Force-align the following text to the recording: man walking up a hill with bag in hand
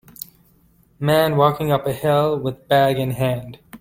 man 0.99 1.37
walking 1.37 1.71
up 1.71 1.85
a 1.85 1.93
hill 1.93 2.35
with 2.35 2.67
bag 2.67 2.97
in 2.97 3.11
hand 3.11 3.59